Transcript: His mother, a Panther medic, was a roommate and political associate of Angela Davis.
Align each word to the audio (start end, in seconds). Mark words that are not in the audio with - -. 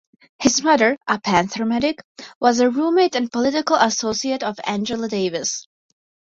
His 0.41 0.63
mother, 0.63 0.97
a 1.07 1.19
Panther 1.21 1.63
medic, 1.63 1.99
was 2.39 2.59
a 2.59 2.71
roommate 2.71 3.13
and 3.15 3.31
political 3.31 3.75
associate 3.75 4.41
of 4.41 4.59
Angela 4.65 5.07
Davis. 5.07 5.67